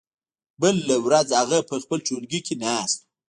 [0.61, 3.03] بله ورځ هغه په خپل ټولګي کې ناست و.